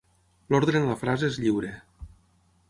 L'ordre 0.53 0.79
en 0.83 0.87
la 0.93 0.95
frase 1.01 1.29
es 1.33 1.39
lliure. 1.45 1.71